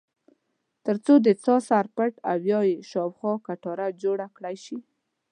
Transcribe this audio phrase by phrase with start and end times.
[0.85, 2.75] ترڅو د څاه سر پټ او یا یې
[3.17, 4.77] خواوشا کټاره جوړه کړای شي.